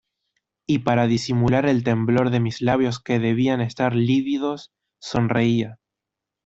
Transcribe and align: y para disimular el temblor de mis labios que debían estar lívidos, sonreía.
y 0.65 0.79
para 0.79 1.05
disimular 1.05 1.67
el 1.67 1.83
temblor 1.83 2.31
de 2.31 2.39
mis 2.39 2.59
labios 2.61 2.99
que 2.99 3.19
debían 3.19 3.61
estar 3.61 3.93
lívidos, 3.93 4.71
sonreía. 4.99 5.77